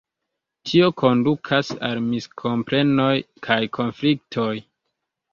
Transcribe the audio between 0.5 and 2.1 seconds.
Tio kondukas al